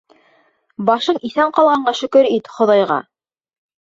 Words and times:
Башың 0.89 1.19
иҫән 1.29 1.51
ҡалғанға 1.57 1.93
шөкөр 1.99 2.31
ит 2.37 2.51
Хоҙайға! 2.57 2.99